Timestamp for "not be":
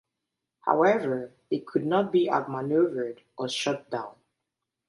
1.85-2.27